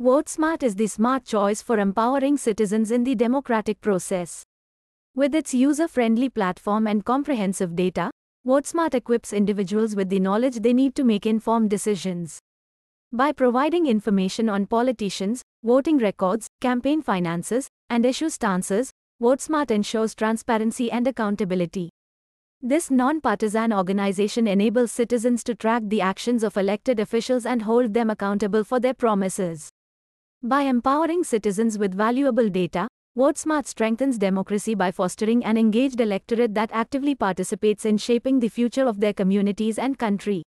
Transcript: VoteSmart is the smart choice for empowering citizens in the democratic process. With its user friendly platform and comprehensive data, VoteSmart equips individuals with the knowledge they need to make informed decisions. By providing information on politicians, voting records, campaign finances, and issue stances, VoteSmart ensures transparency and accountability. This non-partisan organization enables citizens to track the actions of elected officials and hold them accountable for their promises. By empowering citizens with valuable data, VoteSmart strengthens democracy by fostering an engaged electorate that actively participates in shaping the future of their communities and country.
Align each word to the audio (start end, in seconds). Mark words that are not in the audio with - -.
VoteSmart 0.00 0.62
is 0.62 0.76
the 0.76 0.86
smart 0.86 1.24
choice 1.24 1.60
for 1.60 1.76
empowering 1.80 2.36
citizens 2.36 2.92
in 2.92 3.02
the 3.02 3.16
democratic 3.16 3.80
process. 3.80 4.44
With 5.16 5.34
its 5.34 5.52
user 5.52 5.88
friendly 5.88 6.28
platform 6.28 6.86
and 6.86 7.04
comprehensive 7.04 7.74
data, 7.74 8.12
VoteSmart 8.46 8.94
equips 8.94 9.32
individuals 9.32 9.96
with 9.96 10.08
the 10.08 10.20
knowledge 10.20 10.60
they 10.60 10.72
need 10.72 10.94
to 10.94 11.02
make 11.02 11.26
informed 11.26 11.70
decisions. 11.70 12.38
By 13.10 13.32
providing 13.32 13.86
information 13.86 14.48
on 14.48 14.66
politicians, 14.66 15.42
voting 15.64 15.98
records, 15.98 16.46
campaign 16.60 17.02
finances, 17.02 17.66
and 17.90 18.06
issue 18.06 18.30
stances, 18.30 18.92
VoteSmart 19.20 19.72
ensures 19.72 20.14
transparency 20.14 20.92
and 20.92 21.08
accountability. 21.08 21.90
This 22.62 22.88
non-partisan 22.88 23.72
organization 23.72 24.46
enables 24.46 24.92
citizens 24.92 25.42
to 25.42 25.56
track 25.56 25.82
the 25.86 26.02
actions 26.02 26.44
of 26.44 26.56
elected 26.56 27.00
officials 27.00 27.44
and 27.44 27.62
hold 27.62 27.94
them 27.94 28.10
accountable 28.10 28.62
for 28.62 28.78
their 28.78 28.94
promises. 28.94 29.70
By 30.42 30.62
empowering 30.62 31.24
citizens 31.24 31.78
with 31.78 31.96
valuable 31.96 32.48
data, 32.48 32.86
VoteSmart 33.18 33.66
strengthens 33.66 34.18
democracy 34.18 34.76
by 34.76 34.92
fostering 34.92 35.44
an 35.44 35.56
engaged 35.58 36.00
electorate 36.00 36.54
that 36.54 36.70
actively 36.72 37.16
participates 37.16 37.84
in 37.84 37.98
shaping 37.98 38.38
the 38.38 38.48
future 38.48 38.86
of 38.86 39.00
their 39.00 39.12
communities 39.12 39.80
and 39.80 39.98
country. 39.98 40.44